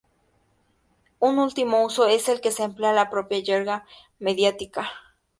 Un 1.19 1.37
último 1.37 1.83
uso 1.85 2.07
es 2.07 2.27
el 2.27 2.41
que 2.41 2.51
se 2.51 2.63
emplea 2.63 2.89
en 2.89 2.95
la 2.95 3.11
propia 3.11 3.39
jerga 3.43 3.85
mediática. 4.17 4.89